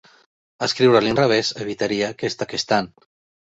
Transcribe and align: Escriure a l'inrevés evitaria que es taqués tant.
Escriure 0.67 0.99
a 1.01 1.03
l'inrevés 1.07 1.53
evitaria 1.67 2.11
que 2.21 2.33
es 2.33 2.41
taqués 2.43 2.69
tant. 2.77 2.93